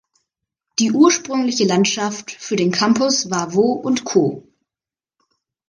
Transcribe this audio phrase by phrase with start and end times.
[0.79, 4.47] Die ursprüngliche Landschaft für den Campus war Vaux and Co.